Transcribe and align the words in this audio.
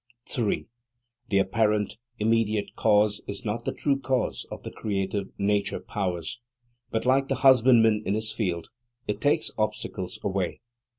3. 0.29 0.65
The 1.29 1.37
apparent, 1.37 1.99
immediate 2.17 2.75
cause 2.75 3.21
is 3.27 3.45
not 3.45 3.65
the 3.65 3.71
true 3.71 3.99
cause 3.99 4.47
of 4.49 4.63
the 4.63 4.71
creative 4.71 5.29
nature 5.37 5.79
powers; 5.79 6.39
but, 6.89 7.05
like 7.05 7.27
the 7.27 7.35
husbandman 7.45 8.01
in 8.03 8.15
his 8.15 8.31
field, 8.31 8.69
it 9.07 9.21
takes 9.21 9.51
obstacles 9.59 10.17
away. 10.23 10.61